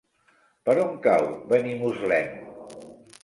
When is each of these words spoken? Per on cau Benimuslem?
Per 0.69 0.73
on 0.83 0.95
cau 1.03 1.27
Benimuslem? 1.51 2.33